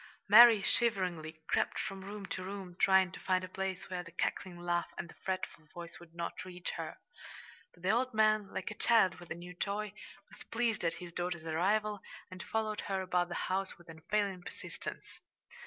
[0.27, 4.57] Mary, shiveringly, crept from room to room, trying to find a place where the cackling
[4.57, 6.97] laugh and the fretful voice would not reach her.
[7.75, 9.93] But the old man, like a child with a new toy,
[10.27, 12.01] was pleased at his daughter's arrival,
[12.31, 15.19] and followed her about the house with unfailing persistence.